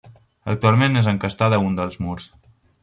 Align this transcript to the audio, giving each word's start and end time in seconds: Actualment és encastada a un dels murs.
Actualment 0.53 1.01
és 1.03 1.11
encastada 1.13 1.61
a 1.61 1.63
un 1.69 1.79
dels 1.81 2.03
murs. 2.07 2.31